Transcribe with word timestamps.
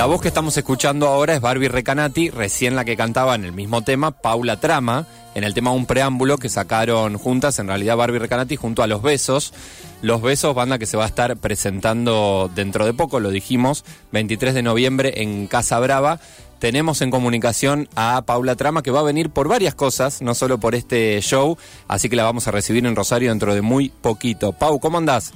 La 0.00 0.06
voz 0.06 0.22
que 0.22 0.28
estamos 0.28 0.56
escuchando 0.56 1.08
ahora 1.08 1.34
es 1.34 1.42
Barbie 1.42 1.68
Recanati, 1.68 2.30
recién 2.30 2.74
la 2.74 2.86
que 2.86 2.96
cantaba 2.96 3.34
en 3.34 3.44
el 3.44 3.52
mismo 3.52 3.82
tema, 3.82 4.12
Paula 4.12 4.58
Trama, 4.58 5.06
en 5.34 5.44
el 5.44 5.52
tema 5.52 5.72
Un 5.72 5.84
Preámbulo 5.84 6.38
que 6.38 6.48
sacaron 6.48 7.18
juntas, 7.18 7.58
en 7.58 7.66
realidad 7.66 7.98
Barbie 7.98 8.18
Recanati 8.18 8.56
junto 8.56 8.82
a 8.82 8.86
Los 8.86 9.02
Besos. 9.02 9.52
Los 10.00 10.22
Besos, 10.22 10.54
banda 10.54 10.78
que 10.78 10.86
se 10.86 10.96
va 10.96 11.04
a 11.04 11.08
estar 11.08 11.36
presentando 11.36 12.50
dentro 12.54 12.86
de 12.86 12.94
poco, 12.94 13.20
lo 13.20 13.28
dijimos, 13.28 13.84
23 14.12 14.54
de 14.54 14.62
noviembre 14.62 15.22
en 15.22 15.46
Casa 15.46 15.78
Brava. 15.80 16.18
Tenemos 16.60 17.00
en 17.00 17.10
comunicación 17.10 17.88
a 17.96 18.20
Paula 18.26 18.54
Trama 18.54 18.82
que 18.82 18.90
va 18.90 19.00
a 19.00 19.02
venir 19.02 19.30
por 19.30 19.48
varias 19.48 19.74
cosas, 19.74 20.20
no 20.20 20.34
solo 20.34 20.58
por 20.58 20.74
este 20.74 21.18
show, 21.22 21.56
así 21.88 22.10
que 22.10 22.16
la 22.16 22.24
vamos 22.24 22.46
a 22.48 22.50
recibir 22.50 22.84
en 22.84 22.94
Rosario 22.94 23.30
dentro 23.30 23.54
de 23.54 23.62
muy 23.62 23.88
poquito. 23.88 24.52
Pau, 24.52 24.78
¿cómo 24.78 24.98
andás? 24.98 25.32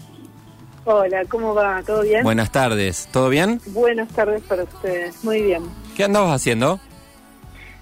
Hola, 0.84 1.22
¿cómo 1.30 1.54
va? 1.54 1.82
¿Todo 1.82 2.02
bien? 2.02 2.22
Buenas 2.22 2.52
tardes, 2.52 3.08
¿todo 3.10 3.30
bien? 3.30 3.58
Buenas 3.68 4.08
tardes 4.10 4.42
para 4.42 4.64
ustedes, 4.64 5.24
muy 5.24 5.40
bien. 5.40 5.62
¿Qué 5.96 6.04
andabas 6.04 6.32
haciendo? 6.32 6.78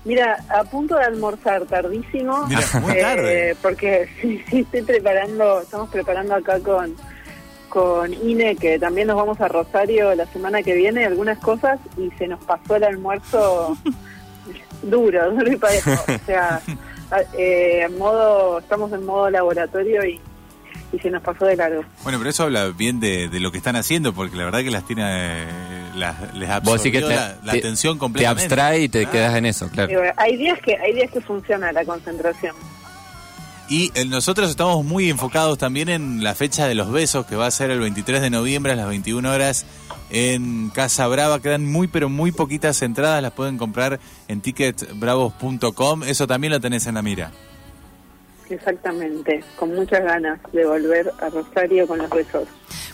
Mira, 0.04 0.36
a 0.48 0.62
punto 0.62 0.94
de 0.94 1.04
almorzar, 1.04 1.64
tardísimo. 1.66 2.46
Mira, 2.46 2.60
muy 2.80 2.96
tarde. 3.00 3.50
eh, 3.50 3.56
porque 3.60 4.08
sí, 4.22 4.40
sí, 4.48 4.60
estoy 4.60 4.82
preparando, 4.82 5.62
estamos 5.62 5.88
preparando 5.90 6.36
acá 6.36 6.60
con, 6.60 6.94
con 7.72 8.12
INE, 8.12 8.54
que 8.56 8.78
también 8.78 9.06
nos 9.06 9.16
vamos 9.16 9.40
a 9.40 9.48
Rosario 9.48 10.14
la 10.14 10.26
semana 10.26 10.62
que 10.62 10.74
viene, 10.74 11.06
algunas 11.06 11.38
cosas, 11.38 11.80
y 11.96 12.10
se 12.18 12.28
nos 12.28 12.38
pasó 12.44 12.76
el 12.76 12.84
almuerzo 12.84 13.78
duro, 14.82 15.30
duro 15.32 15.50
y 15.50 15.56
parejo. 15.56 15.90
O 15.92 16.26
sea, 16.26 16.60
eh, 17.38 17.80
en 17.86 17.96
modo, 17.96 18.58
estamos 18.58 18.92
en 18.92 19.06
modo 19.06 19.30
laboratorio 19.30 20.04
y, 20.04 20.20
y 20.92 20.98
se 20.98 21.08
nos 21.08 21.22
pasó 21.22 21.46
de 21.46 21.56
largo. 21.56 21.82
Bueno, 22.02 22.18
pero 22.18 22.28
eso 22.28 22.42
habla 22.42 22.66
bien 22.68 23.00
de, 23.00 23.28
de 23.30 23.40
lo 23.40 23.50
que 23.50 23.56
están 23.56 23.76
haciendo, 23.76 24.12
porque 24.12 24.36
la 24.36 24.44
verdad 24.44 24.60
que 24.60 24.70
las 24.70 24.84
tiene, 24.86 25.02
eh, 25.06 25.46
las, 25.96 26.34
les 26.34 26.48
Vos 26.62 26.82
decís 26.82 26.92
absorbió 26.92 26.92
que 26.92 27.00
te, 27.00 27.14
la, 27.14 27.36
la 27.42 27.52
te- 27.52 27.58
atención 27.58 27.94
te 27.94 28.00
completamente. 28.00 28.44
abstrae 28.44 28.80
y 28.80 28.88
te 28.90 29.06
Ah. 29.06 29.10
quedas 29.10 29.34
en 29.36 29.46
eso, 29.46 29.70
claro. 29.70 29.98
Hay 30.18 30.36
días 30.36 30.58
que 30.60 30.76
hay 30.76 30.92
días 30.92 31.10
que 31.10 31.22
funciona 31.22 31.72
la 31.72 31.86
concentración. 31.86 32.54
Y 33.72 33.90
eh, 33.94 34.04
nosotros 34.04 34.50
estamos 34.50 34.84
muy 34.84 35.08
enfocados 35.08 35.56
también 35.56 35.88
en 35.88 36.22
la 36.22 36.34
fecha 36.34 36.68
de 36.68 36.74
los 36.74 36.92
besos, 36.92 37.24
que 37.24 37.36
va 37.36 37.46
a 37.46 37.50
ser 37.50 37.70
el 37.70 37.80
23 37.80 38.20
de 38.20 38.28
noviembre 38.28 38.72
a 38.72 38.76
las 38.76 38.86
21 38.86 39.32
horas 39.32 39.64
en 40.10 40.68
Casa 40.68 41.06
Brava. 41.06 41.40
Quedan 41.40 41.64
muy, 41.64 41.86
pero 41.86 42.10
muy 42.10 42.32
poquitas 42.32 42.82
entradas, 42.82 43.22
las 43.22 43.32
pueden 43.32 43.56
comprar 43.56 43.98
en 44.28 44.42
ticketbravos.com. 44.42 46.02
Eso 46.02 46.26
también 46.26 46.52
lo 46.52 46.60
tenés 46.60 46.86
en 46.86 46.96
la 46.96 47.02
mira. 47.02 47.32
Exactamente, 48.52 49.42
con 49.56 49.74
muchas 49.74 50.04
ganas 50.04 50.38
de 50.52 50.66
volver 50.66 51.10
a 51.20 51.30
Rosario 51.30 51.86
con 51.86 51.98
los 51.98 52.10
besos. 52.10 52.46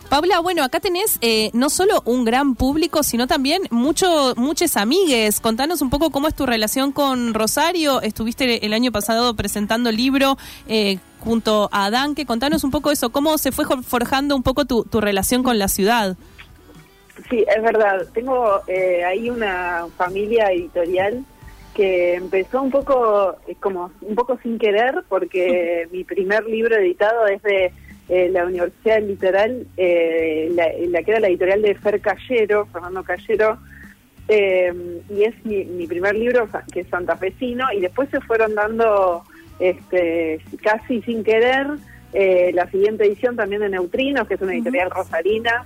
Paula, 0.08 0.38
bueno, 0.38 0.62
acá 0.62 0.78
tenés 0.78 1.18
eh, 1.20 1.50
no 1.52 1.68
solo 1.68 2.00
un 2.04 2.24
gran 2.24 2.54
público, 2.54 3.02
sino 3.02 3.26
también 3.26 3.62
mucho, 3.70 4.34
muchos 4.36 4.76
amigues. 4.76 5.40
Contanos 5.40 5.82
un 5.82 5.90
poco 5.90 6.10
cómo 6.10 6.28
es 6.28 6.34
tu 6.34 6.46
relación 6.46 6.92
con 6.92 7.34
Rosario. 7.34 8.00
Estuviste 8.00 8.64
el 8.64 8.72
año 8.72 8.92
pasado 8.92 9.34
presentando 9.34 9.90
el 9.90 9.96
libro 9.96 10.38
eh, 10.68 10.98
junto 11.20 11.68
a 11.72 11.90
Danke. 11.90 12.24
Contanos 12.24 12.64
un 12.64 12.70
poco 12.70 12.90
eso, 12.90 13.10
cómo 13.10 13.36
se 13.36 13.52
fue 13.52 13.66
forjando 13.82 14.36
un 14.36 14.42
poco 14.42 14.64
tu, 14.64 14.84
tu 14.84 15.00
relación 15.00 15.42
con 15.42 15.58
la 15.58 15.68
ciudad. 15.68 16.16
Sí, 17.28 17.44
es 17.54 17.62
verdad. 17.62 18.06
Tengo 18.14 18.62
eh, 18.68 19.04
ahí 19.04 19.28
una 19.28 19.88
familia 19.96 20.52
editorial 20.52 21.24
que 21.78 22.16
empezó 22.16 22.60
un 22.60 22.72
poco 22.72 23.36
eh, 23.46 23.54
como 23.60 23.92
un 24.00 24.16
poco 24.16 24.36
sin 24.42 24.58
querer 24.58 25.04
porque 25.08 25.86
mi 25.92 26.02
primer 26.02 26.44
libro 26.44 26.74
editado 26.74 27.28
es 27.28 27.40
de 27.42 27.72
eh, 28.08 28.28
la 28.32 28.46
Universidad 28.46 28.96
del 28.96 29.08
Litoral, 29.08 29.66
eh, 29.76 30.48
la, 30.54 30.66
la 30.88 31.02
que 31.04 31.10
era 31.12 31.20
la 31.20 31.28
editorial 31.28 31.62
de 31.62 31.76
Fer 31.76 32.00
Callero, 32.00 32.66
Fernando 32.72 33.04
Callero, 33.04 33.58
eh, 34.26 34.72
y 35.08 35.22
es 35.22 35.44
mi, 35.44 35.64
mi 35.66 35.86
primer 35.86 36.16
libro 36.16 36.48
que 36.72 36.80
es 36.80 36.88
santafesino 36.88 37.66
y 37.72 37.80
después 37.80 38.10
se 38.10 38.20
fueron 38.22 38.56
dando 38.56 39.22
este 39.60 40.40
casi 40.62 41.00
sin 41.02 41.22
querer 41.22 41.66
la 42.12 42.68
siguiente 42.70 43.04
edición 43.04 43.36
también 43.36 43.60
de 43.60 43.68
Neutrinos, 43.68 44.26
que 44.26 44.34
es 44.34 44.40
una 44.40 44.54
editorial 44.54 44.90
rosarina. 44.90 45.64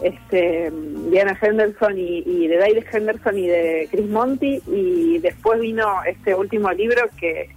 Este, 0.00 0.70
Diana 1.10 1.38
Henderson 1.40 1.96
y, 1.96 2.46
de 2.48 2.56
David 2.56 2.84
Henderson 2.92 3.38
y 3.38 3.46
de 3.46 3.88
Chris 3.90 4.08
Monti 4.08 4.60
y 4.66 5.18
después 5.18 5.60
vino 5.60 6.02
este 6.04 6.34
último 6.34 6.70
libro 6.72 7.02
que 7.18 7.50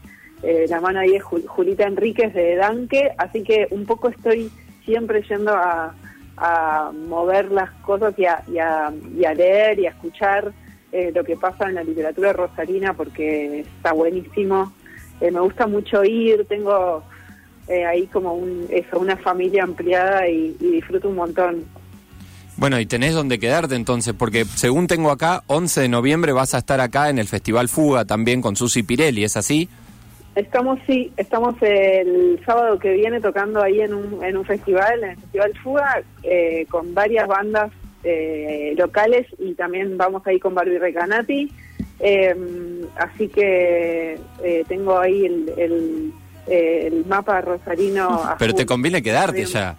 eh, 0.44 0.66
la 0.70 0.80
mano 0.80 1.00
ahí 1.00 1.16
es 1.16 1.24
Jul- 1.24 1.48
Julita 1.48 1.86
Enríquez 1.86 2.34
de 2.34 2.56
Danke, 2.56 3.12
así 3.18 3.44
que 3.44 3.68
un 3.72 3.86
poco 3.86 4.10
estoy 4.10 4.52
siempre 4.86 5.24
yendo 5.24 5.52
a, 5.54 5.94
mover 7.08 7.52
las 7.52 7.72
cosas 7.82 8.14
y 8.18 8.26
a 8.28 9.34
leer 9.36 9.80
y 9.80 9.88
a 9.88 9.90
escuchar 9.90 10.54
eh, 10.92 11.12
lo 11.14 11.24
que 11.24 11.36
pasa 11.36 11.68
en 11.68 11.76
la 11.76 11.84
literatura 11.84 12.32
rosarina 12.32 12.94
porque 12.94 13.62
está 13.62 13.92
buenísimo. 13.92 14.72
Eh, 15.20 15.32
me 15.32 15.40
gusta 15.42 15.68
mucho 15.68 16.04
ir, 16.04 16.46
tengo 16.46 17.04
eh, 17.68 17.86
ahí 17.86 18.06
como 18.08 18.34
un, 18.36 18.68
eso, 18.70 19.00
una 19.00 19.18
familia 19.18 19.64
ampliada 19.64 20.28
y, 20.30 20.56
y 20.60 20.72
disfruto 20.72 21.10
un 21.10 21.16
montón. 21.16 21.66
Bueno, 22.58 22.80
y 22.80 22.86
tenés 22.86 23.14
donde 23.14 23.40
quedarte 23.40 23.76
entonces, 23.76 24.14
porque 24.18 24.46
según 24.46 24.88
tengo 24.88 25.12
acá, 25.12 25.44
11 25.48 25.82
de 25.82 25.90
noviembre 25.90 26.32
vas 26.32 26.56
a 26.56 26.58
estar 26.58 26.82
acá 26.82 27.10
en 27.10 27.20
el 27.20 27.28
Festival 27.28 27.70
Fuga 27.70 28.06
también 28.06 28.42
con 28.42 28.56
Susi 28.56 28.82
Pirelli, 28.84 29.24
¿es 29.24 29.38
así? 29.38 29.70
Estamos, 30.36 30.80
sí, 30.86 31.12
estamos 31.18 31.56
el 31.62 32.40
sábado 32.46 32.78
que 32.78 32.94
viene 32.94 33.22
tocando 33.22 33.62
ahí 33.62 33.82
en 33.82 33.94
un, 33.94 34.24
en 34.24 34.38
un 34.38 34.46
festival, 34.46 35.04
en 35.04 35.10
el 35.12 35.18
Festival 35.18 35.54
Fuga, 35.64 36.02
eh, 36.24 36.66
con 36.70 36.94
varias 36.94 37.28
bandas 37.28 37.72
eh, 38.04 38.74
locales 38.78 39.28
y 39.40 39.54
también 39.54 39.98
vamos 39.98 40.26
ahí 40.26 40.40
con 40.40 40.54
Barbie 40.54 40.80
Recanati. 40.80 41.52
Eh, 42.00 42.36
así 42.98 43.28
que 43.28 44.20
eh, 44.44 44.64
tengo 44.68 45.00
ahí 45.00 45.26
el, 45.26 45.54
el, 45.58 46.14
eh, 46.48 46.88
el 46.88 47.06
mapa 47.06 47.42
rosarino. 47.42 48.22
Pero 48.38 48.54
te 48.54 48.66
conviene 48.66 49.02
quedarte 49.02 49.38
Bien. 49.38 49.48
ya. 49.48 49.76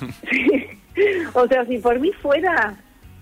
o 1.34 1.46
sea, 1.48 1.64
si 1.66 1.78
por 1.78 1.98
mí 2.00 2.12
fuera, 2.12 2.74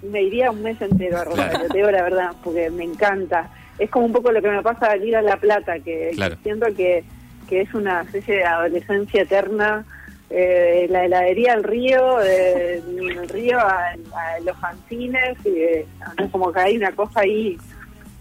me 0.03 0.23
iría 0.23 0.51
un 0.51 0.63
mes 0.63 0.81
entero 0.81 1.19
a 1.19 1.25
Rosario, 1.25 1.51
Claro. 1.53 1.69
te 1.69 1.77
digo 1.79 1.91
la 1.91 2.03
verdad, 2.03 2.31
porque 2.45 2.71
me 2.71 2.85
encanta. 2.85 3.51
Es 3.79 3.91
como 3.91 4.07
un 4.07 4.13
poco 4.13 4.33
lo 4.33 4.41
que 4.41 4.49
me 4.51 4.63
pasa 4.63 4.87
al 4.93 5.05
ir 5.05 5.17
a 5.17 5.23
La 5.23 5.37
Plata, 5.37 5.79
que, 5.81 6.11
Claro. 6.15 6.37
que 6.37 6.43
siento 6.43 6.67
que, 6.75 7.05
que 7.49 7.61
es 7.63 7.75
una 7.75 8.03
especie 8.03 8.37
de 8.37 8.45
adolescencia 8.45 9.23
eterna. 9.23 9.85
Eh, 10.29 10.87
la 10.91 11.05
heladería 11.05 11.53
al 11.53 11.63
río, 11.63 12.21
eh, 12.23 12.83
el 12.85 13.29
río 13.29 13.61
a, 13.61 13.91
a 13.91 14.41
los 14.45 14.59
fanzines, 14.59 15.37
y, 15.45 15.49
eh, 15.51 15.87
como 16.33 16.53
que 16.53 16.61
hay 16.61 16.77
una 16.77 16.91
cosa 16.93 17.21
ahí 17.21 17.57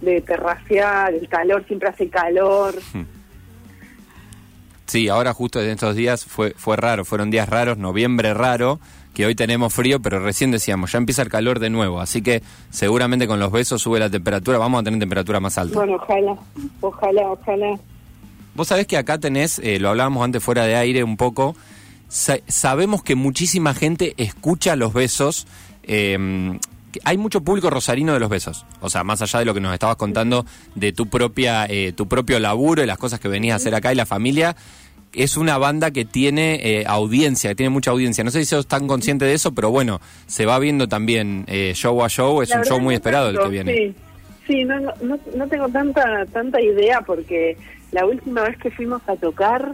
de 0.02 0.22
terraciar, 0.22 1.14
el 1.16 1.28
calor, 1.28 1.66
siempre 1.66 1.90
hace 1.90 2.08
calor. 2.10 2.76
Sí, 4.86 5.10
ahora 5.10 5.34
justo 5.34 5.60
en 5.62 5.72
estos 5.72 5.96
días 5.96 6.26
fue, 6.26 6.52
fue 6.56 6.76
raro, 6.78 7.06
fueron 7.06 7.32
días 7.32 7.50
raros, 7.50 7.78
noviembre 7.78 8.34
raro, 8.36 8.80
que 9.16 9.26
hoy 9.26 9.34
tenemos 9.34 9.74
frío, 9.74 10.00
pero 10.00 10.20
recién 10.20 10.52
decíamos, 10.52 10.92
ya 10.92 11.00
empieza 11.00 11.24
el 11.24 11.30
calor 11.30 11.58
de 11.60 11.72
nuevo, 11.72 12.00
así 12.02 12.22
que 12.22 12.44
seguramente 12.70 13.26
con 13.28 13.40
los 13.40 13.52
besos 13.52 13.82
sube 13.82 13.98
la 14.00 14.10
temperatura, 14.12 14.60
vamos 14.60 14.82
a 14.82 14.84
tener 14.84 15.00
temperatura 15.00 15.40
más 15.40 15.58
alta. 15.58 15.76
Bueno, 15.80 15.96
ojalá, 15.96 16.36
ojalá, 16.82 17.22
ojalá. 17.32 17.80
Vos 18.54 18.68
sabés 18.68 18.86
que 18.88 18.98
acá 18.98 19.18
tenés, 19.18 19.58
eh, 19.60 19.80
lo 19.80 19.90
hablábamos 19.90 20.24
antes 20.24 20.44
fuera 20.44 20.66
de 20.66 20.76
aire 20.76 21.04
un 21.04 21.18
poco, 21.18 21.56
sa- 22.08 22.38
sabemos 22.48 23.02
que 23.04 23.16
muchísima 23.16 23.74
gente 23.74 24.14
escucha 24.18 24.76
los 24.76 24.94
besos. 24.94 25.48
eh, 25.88 26.60
que 26.92 27.02
hay 27.04 27.18
mucho 27.18 27.42
público 27.42 27.70
rosarino 27.70 28.14
de 28.14 28.22
los 28.22 28.30
besos. 28.30 28.66
O 28.80 28.90
sea, 28.90 29.04
más 29.04 29.22
allá 29.22 29.40
de 29.40 29.44
lo 29.46 29.54
que 29.54 29.60
nos 29.60 29.74
estabas 29.74 29.98
contando 29.98 30.46
de 30.76 30.94
tu 30.94 31.08
propia, 31.08 31.66
eh, 31.66 31.92
tu 31.92 32.08
propio 32.08 32.40
laburo 32.40 32.82
y 32.82 32.86
las 32.86 32.98
cosas 32.98 33.20
que 33.20 33.28
venías 33.28 33.54
a 33.54 33.58
hacer 33.58 33.76
acá 33.76 33.92
y 33.92 33.96
la 33.96 34.06
familia, 34.06 34.56
es 35.18 35.38
una 35.38 35.58
banda 35.58 35.92
que 35.92 36.06
tiene 36.06 36.56
eh, 36.64 36.84
audiencia, 36.88 37.50
que 37.52 37.56
tiene 37.56 37.70
mucha 37.70 37.92
audiencia. 37.92 38.24
No 38.24 38.32
sé 38.32 38.40
si 38.40 38.46
sos 38.46 38.68
tan 38.68 38.88
consciente 38.88 39.26
de 39.26 39.34
eso, 39.34 39.54
pero 39.54 39.72
bueno, 39.72 40.00
se 40.28 40.46
va 40.46 40.60
viendo 40.60 40.88
también 40.88 41.44
eh, 41.48 41.72
show 41.76 42.04
a 42.04 42.10
show. 42.10 42.42
Es 42.42 42.50
La 42.50 42.58
un 42.60 42.64
show 42.66 42.80
muy 42.80 42.96
esperado 42.96 43.30
el 43.30 43.40
que 43.40 43.50
viene. 43.50 43.74
Sí, 43.74 43.96
sí 44.48 44.64
no, 44.66 44.80
no, 44.80 44.94
no- 45.02 45.20
no 45.36 45.48
tengo 45.48 45.70
tanta 45.70 46.26
tanta 46.28 46.62
idea 46.62 47.02
porque 47.02 47.58
la 47.92 48.06
última 48.06 48.42
vez 48.44 48.58
que 48.58 48.70
fuimos 48.72 49.02
a 49.08 49.16
tocar, 49.16 49.74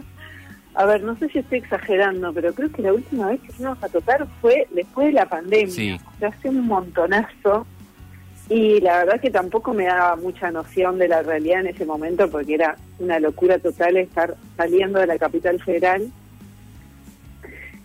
a 0.74 0.86
ver, 0.86 1.02
no 1.02 1.16
sé 1.18 1.28
si 1.28 1.38
estoy 1.40 1.58
exagerando, 1.58 2.32
pero 2.32 2.54
creo 2.54 2.70
que 2.72 2.82
la 2.82 2.92
última 2.92 3.28
vez 3.28 3.40
que 3.40 3.52
fuimos 3.52 3.82
a 3.82 3.88
tocar 3.88 4.26
fue 4.40 4.66
después 4.74 5.08
de 5.08 5.12
la 5.14 5.26
pandemia. 5.28 5.68
Sí. 5.74 5.92
O 5.92 6.18
sea, 6.18 6.28
hace 6.28 6.48
un 6.48 6.66
montonazo. 6.66 7.66
Y 8.48 8.80
la 8.80 8.98
verdad 8.98 9.20
que 9.20 9.30
tampoco 9.30 9.72
me 9.72 9.84
daba 9.84 10.16
mucha 10.16 10.50
noción 10.50 10.98
de 10.98 11.08
la 11.08 11.22
realidad 11.22 11.60
en 11.60 11.68
ese 11.68 11.86
momento 11.86 12.28
porque 12.28 12.54
era 12.54 12.76
una 12.98 13.18
locura 13.18 13.58
total 13.58 13.96
estar 13.96 14.34
saliendo 14.56 14.98
de 14.98 15.06
la 15.06 15.18
capital 15.18 15.62
federal 15.62 16.10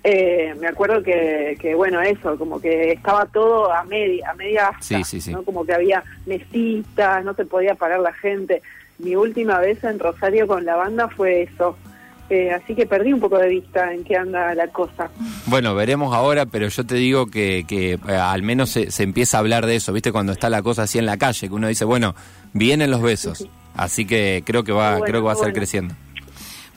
eh, 0.09 0.55
me 0.57 0.67
acuerdo 0.67 1.03
que, 1.03 1.57
que, 1.59 1.75
bueno, 1.75 2.01
eso, 2.01 2.37
como 2.37 2.61
que 2.61 2.93
estaba 2.93 3.25
todo 3.25 3.69
a 3.69 3.83
media, 3.83 4.31
a 4.31 4.35
media 4.35 4.67
asta, 4.69 4.81
Sí, 4.81 5.03
sí, 5.03 5.19
sí. 5.19 5.31
¿no? 5.33 5.43
Como 5.43 5.65
que 5.65 5.73
había 5.73 6.01
mesitas, 6.25 7.25
no 7.25 7.33
se 7.33 7.43
podía 7.43 7.75
parar 7.75 7.99
la 7.99 8.13
gente. 8.13 8.61
Mi 8.99 9.17
última 9.17 9.59
vez 9.59 9.83
en 9.83 9.99
Rosario 9.99 10.47
con 10.47 10.63
la 10.63 10.77
banda 10.77 11.09
fue 11.09 11.41
eso. 11.41 11.77
Eh, 12.29 12.51
así 12.51 12.75
que 12.75 12.85
perdí 12.85 13.13
un 13.13 13.19
poco 13.19 13.37
de 13.37 13.47
vista 13.49 13.93
en 13.93 14.03
qué 14.03 14.15
anda 14.17 14.53
la 14.55 14.67
cosa. 14.67 15.09
Bueno, 15.45 15.73
veremos 15.75 16.13
ahora, 16.13 16.45
pero 16.45 16.67
yo 16.67 16.85
te 16.85 16.95
digo 16.95 17.27
que, 17.27 17.65
que 17.67 17.93
eh, 17.93 18.15
al 18.15 18.43
menos 18.43 18.69
se, 18.69 18.91
se 18.91 19.03
empieza 19.03 19.37
a 19.37 19.39
hablar 19.39 19.65
de 19.65 19.75
eso, 19.77 19.93
¿viste? 19.93 20.11
Cuando 20.11 20.31
está 20.33 20.49
la 20.49 20.61
cosa 20.61 20.83
así 20.83 20.97
en 20.99 21.05
la 21.05 21.17
calle, 21.17 21.47
que 21.47 21.53
uno 21.53 21.67
dice, 21.67 21.85
bueno, 21.85 22.15
vienen 22.53 22.91
los 22.91 23.01
besos. 23.01 23.47
Así 23.75 24.05
que 24.05 24.43
creo 24.45 24.63
que 24.63 24.71
va, 24.71 24.91
Bueno, 24.91 25.05
creo 25.05 25.21
que 25.21 25.25
va 25.27 25.31
a 25.33 25.35
bueno. 25.35 25.53
creciendo. 25.53 25.95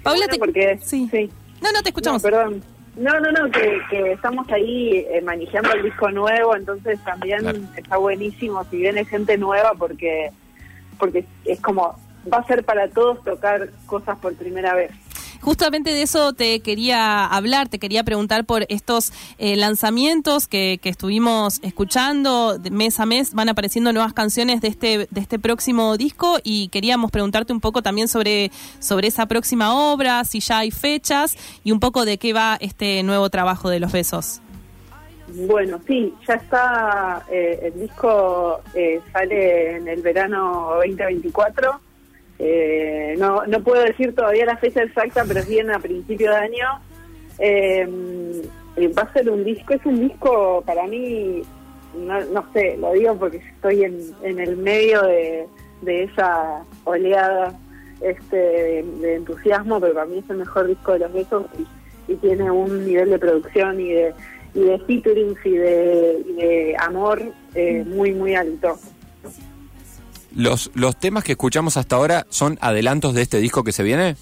Paula, 0.02 0.26
Bueno, 0.26 0.32
te... 0.32 0.38
porque 0.38 0.78
Sí. 0.82 1.08
sí. 1.10 1.30
No, 1.62 1.72
no, 1.72 1.82
te 1.82 1.88
escuchamos. 1.90 2.22
No, 2.22 2.30
perdón. 2.30 2.62
No, 2.96 3.18
no, 3.20 3.30
no, 3.32 3.50
que, 3.50 3.78
que 3.88 4.12
estamos 4.12 4.46
ahí 4.50 5.06
eh, 5.10 5.22
manejando 5.22 5.72
el 5.72 5.82
disco 5.84 6.10
nuevo, 6.10 6.56
entonces 6.56 6.98
también 7.04 7.38
Claro. 7.40 7.58
está 7.76 7.96
buenísimo 7.96 8.64
si 8.70 8.78
viene 8.78 9.04
gente 9.04 9.38
nueva 9.38 9.72
porque 9.78 10.30
porque 10.98 11.24
es 11.46 11.60
como 11.60 11.94
va 12.30 12.38
a 12.38 12.46
ser 12.46 12.64
para 12.64 12.88
todos 12.88 13.22
tocar 13.24 13.70
cosas 13.86 14.18
por 14.18 14.34
primera 14.34 14.74
vez. 14.74 14.90
Justamente 15.40 15.90
de 15.90 16.02
eso 16.02 16.32
te 16.32 16.60
quería 16.60 17.24
hablar, 17.24 17.68
te 17.68 17.78
quería 17.78 18.04
preguntar 18.04 18.44
por 18.44 18.66
estos 18.68 19.12
eh, 19.38 19.56
lanzamientos 19.56 20.46
que, 20.46 20.78
que 20.82 20.90
estuvimos 20.90 21.60
escuchando 21.62 22.58
mes 22.70 23.00
a 23.00 23.06
mes, 23.06 23.32
van 23.32 23.48
apareciendo 23.48 23.92
nuevas 23.92 24.12
canciones 24.12 24.60
de 24.60 24.68
este 24.68 25.08
de 25.10 25.20
este 25.20 25.38
próximo 25.38 25.96
disco 25.96 26.38
y 26.44 26.68
queríamos 26.68 27.10
preguntarte 27.10 27.52
un 27.52 27.60
poco 27.60 27.82
también 27.82 28.08
sobre 28.08 28.50
sobre 28.80 29.08
esa 29.08 29.26
próxima 29.26 29.74
obra, 29.74 30.24
si 30.24 30.40
ya 30.40 30.58
hay 30.58 30.70
fechas 30.70 31.36
y 31.64 31.72
un 31.72 31.80
poco 31.80 32.04
de 32.04 32.18
qué 32.18 32.32
va 32.32 32.58
este 32.60 33.02
nuevo 33.02 33.30
trabajo 33.30 33.70
de 33.70 33.80
Los 33.80 33.92
Besos. 33.92 34.40
Bueno, 35.32 35.80
sí, 35.86 36.12
ya 36.26 36.34
está, 36.34 37.24
eh, 37.30 37.60
el 37.62 37.80
disco 37.80 38.60
eh, 38.74 39.00
sale 39.12 39.76
en 39.76 39.88
el 39.88 40.02
verano 40.02 40.72
2024. 40.76 41.80
Eh, 42.42 43.16
no, 43.18 43.44
no 43.46 43.60
puedo 43.62 43.82
decir 43.82 44.14
todavía 44.14 44.46
la 44.46 44.56
fecha 44.56 44.82
exacta, 44.82 45.24
pero 45.28 45.40
es 45.40 45.48
bien 45.48 45.70
a 45.70 45.78
principio 45.78 46.30
de 46.30 46.36
año. 46.36 46.66
Eh, 47.38 47.86
va 48.96 49.02
a 49.02 49.12
ser 49.12 49.28
un 49.28 49.44
disco, 49.44 49.74
es 49.74 49.84
un 49.84 50.00
disco 50.00 50.62
para 50.64 50.86
mí, 50.86 51.42
no, 51.94 52.20
no 52.26 52.44
sé, 52.52 52.76
lo 52.78 52.92
digo 52.92 53.14
porque 53.16 53.38
estoy 53.38 53.84
en, 53.84 54.00
en 54.22 54.40
el 54.40 54.56
medio 54.56 55.02
de, 55.02 55.46
de 55.82 56.04
esa 56.04 56.64
oleada 56.84 57.58
este, 58.00 58.82
de, 58.82 59.14
entusiasmo, 59.16 59.80
pero 59.80 59.94
para 59.94 60.06
mí 60.06 60.18
es 60.18 60.30
el 60.30 60.38
mejor 60.38 60.66
disco 60.66 60.92
de 60.92 61.00
los 61.00 61.12
besos 61.12 61.46
y, 61.58 62.12
y 62.12 62.16
tiene 62.16 62.50
un 62.50 62.86
nivel 62.86 63.10
de 63.10 63.18
producción 63.18 63.80
y 63.80 63.92
de, 63.92 64.14
y 64.54 64.60
de 64.60 64.80
y 64.88 65.50
de, 65.50 66.24
y 66.26 66.32
de 66.32 66.76
amor 66.78 67.22
eh, 67.54 67.84
muy, 67.86 68.12
muy 68.12 68.34
alto. 68.34 68.78
Los, 70.34 70.70
los 70.74 70.98
temas 70.98 71.24
que 71.24 71.32
escuchamos 71.32 71.76
hasta 71.76 71.96
ahora 71.96 72.26
son 72.30 72.58
adelantos 72.60 73.14
de 73.14 73.22
este 73.22 73.38
disco 73.38 73.64
que 73.64 73.72
se 73.72 73.82
viene. 73.82 74.16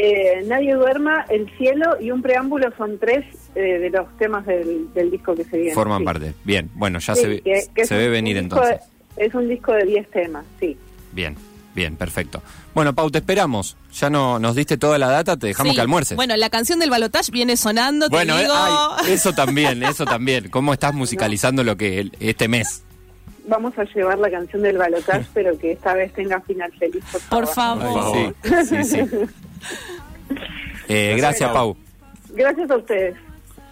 Eh, 0.00 0.44
Nadie 0.46 0.74
duerma, 0.74 1.24
El 1.28 1.50
cielo 1.56 1.96
y 2.00 2.10
un 2.12 2.22
preámbulo 2.22 2.68
son 2.76 2.98
tres 2.98 3.24
eh, 3.56 3.60
de 3.60 3.90
los 3.90 4.06
temas 4.16 4.46
del, 4.46 4.92
del 4.94 5.10
disco 5.10 5.34
que 5.34 5.44
se 5.44 5.56
viene. 5.56 5.74
Forman 5.74 5.98
sí. 6.00 6.04
parte. 6.04 6.34
Bien, 6.44 6.70
bueno, 6.74 7.00
ya 7.00 7.14
Sí, 7.16 7.22
se, 7.22 7.28
ve- 7.28 7.42
que- 7.74 7.84
se 7.86 7.96
ve 7.96 8.06
un- 8.06 8.12
venir 8.12 8.36
entonces. 8.36 8.76
de- 9.16 9.26
es 9.26 9.34
un 9.34 9.48
disco 9.48 9.72
de 9.72 9.84
10 9.84 10.08
temas, 10.10 10.44
sí. 10.60 10.76
Bien, 11.10 11.34
bien, 11.74 11.96
perfecto. 11.96 12.40
Bueno, 12.74 12.94
Pau, 12.94 13.10
te 13.10 13.18
esperamos. 13.18 13.76
Ya 13.92 14.08
no 14.08 14.38
nos 14.38 14.54
diste 14.54 14.76
toda 14.76 14.98
la 14.98 15.08
data, 15.08 15.36
te 15.36 15.48
dejamos 15.48 15.72
Sí, 15.72 15.74
que 15.76 15.80
almuerces. 15.80 16.14
Bueno, 16.16 16.36
la 16.36 16.50
canción 16.50 16.78
del 16.78 16.90
Balotage 16.90 17.32
viene 17.32 17.56
sonando, 17.56 18.06
te 18.08 18.14
Bueno, 18.14 18.38
eh, 18.38 18.42
digo. 18.42 18.54
ay, 18.54 19.12
eso 19.12 19.32
también, 19.32 19.82
eso 19.82 20.04
también. 20.04 20.48
¿Cómo 20.50 20.72
estás 20.72 20.94
musicalizando 20.94 21.64
lo 21.64 21.76
que 21.76 21.98
el- 21.98 22.12
este 22.20 22.46
mes? 22.46 22.84
Vamos 23.48 23.72
a 23.78 23.84
llevar 23.84 24.18
la 24.18 24.30
canción 24.30 24.62
del 24.62 24.78
balotaje, 24.78 25.26
pero 25.34 25.58
que 25.58 25.72
esta 25.72 25.94
vez 25.94 26.12
tenga 26.12 26.40
final 26.42 26.70
feliz, 26.78 27.02
por 27.10 27.20
Por 27.22 27.46
favor. 27.48 27.82
favor. 27.82 28.34
Sí, 28.44 28.64
sí, 28.66 28.84
sí. 28.84 29.00
Eh, 30.90 31.14
gracias, 31.18 31.50
Pau. 31.52 31.76
Gracias 32.30 32.70
a 32.70 32.76
ustedes. 32.76 33.14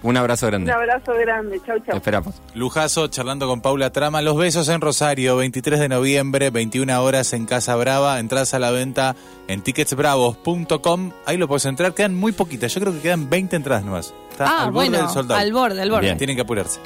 Un 0.02 0.16
abrazo 0.18 0.46
Un 0.46 0.50
grande. 0.50 0.72
abrazo 0.72 1.14
grande. 1.14 1.60
Chau, 1.66 1.80
Te 1.80 1.86
chau. 1.86 1.96
esperamos. 1.96 2.42
Lujazo 2.54 3.08
charlando 3.08 3.46
con 3.48 3.62
Paula 3.62 3.90
Trama. 3.90 4.20
Los 4.20 4.36
besos 4.36 4.68
en 4.68 4.80
Rosario, 4.82 5.36
23 5.38 5.80
de 5.80 5.88
noviembre, 5.88 6.50
21 6.50 7.02
horas 7.02 7.32
en 7.32 7.46
Casa 7.46 7.74
Brava. 7.76 8.20
Entradas 8.20 8.52
a 8.52 8.58
la 8.58 8.70
venta 8.70 9.16
en 9.48 9.62
ticketsbravos.com. 9.62 11.12
Ahí 11.24 11.38
lo 11.38 11.48
puedes 11.48 11.64
entrar. 11.64 11.94
Quedan 11.94 12.14
muy 12.14 12.32
poquitas. 12.32 12.74
Yo 12.74 12.80
creo 12.82 12.92
que 12.92 13.00
quedan 13.00 13.30
20 13.30 13.56
entradas 13.56 13.84
nuevas. 13.84 14.14
Está 14.30 14.44
Ah, 14.44 14.64
al 14.64 14.72
borde 14.72 14.90
bueno, 14.90 14.98
del 14.98 15.08
soldado. 15.08 15.40
al 15.40 15.52
borde, 15.52 15.80
al 15.82 15.90
borde. 15.90 16.06
Bien. 16.06 16.18
Tienen 16.18 16.36
que 16.36 16.42
apurarse. 16.42 16.80